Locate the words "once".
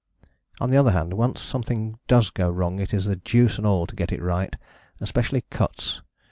1.13-1.39